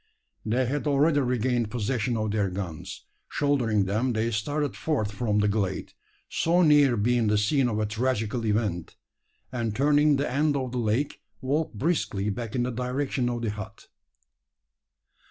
They 0.43 0.65
had 0.65 0.87
already 0.87 1.19
regained 1.19 1.69
possession 1.69 2.17
of 2.17 2.31
their 2.31 2.49
guns. 2.49 3.05
Shouldering 3.29 3.85
them, 3.85 4.13
they 4.13 4.31
started 4.31 4.75
forth 4.75 5.11
from 5.11 5.37
the 5.37 5.47
glade 5.47 5.93
so 6.27 6.63
near 6.63 6.97
being 6.97 7.27
the 7.27 7.37
scene 7.37 7.67
of 7.69 7.77
a 7.77 7.85
tragical 7.85 8.43
event 8.47 8.95
and, 9.51 9.75
turning 9.75 10.15
the 10.15 10.27
end 10.27 10.57
of 10.57 10.71
the 10.71 10.79
lake, 10.79 11.21
walked 11.39 11.77
briskly 11.77 12.31
back 12.31 12.55
in 12.55 12.63
the 12.63 12.71
direction 12.71 13.29
of 13.29 13.43
the 13.43 13.51
hut. 13.51 13.89